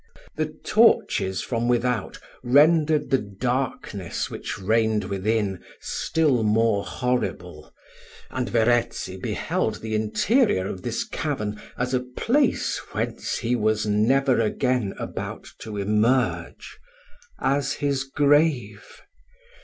The 0.35 0.57
torches 0.65 1.43
from 1.43 1.67
without 1.67 2.17
rendered 2.43 3.11
the 3.11 3.19
darkness 3.19 4.31
which 4.31 4.57
reigned 4.57 5.03
within 5.03 5.63
still 5.79 6.41
more 6.41 6.83
horrible; 6.83 7.71
and 8.31 8.49
Verezzi 8.49 9.17
beheld 9.17 9.79
the 9.81 9.93
interior 9.93 10.65
of 10.65 10.81
this 10.81 11.03
cavern 11.07 11.61
as 11.77 11.93
a 11.93 11.99
place 11.99 12.79
whence 12.93 13.37
he 13.37 13.55
was 13.55 13.85
never 13.85 14.39
again 14.41 14.95
about 14.97 15.47
to 15.59 15.77
emerge 15.77 16.79
as 17.39 17.73
his 17.73 18.03
grave. 18.03 18.81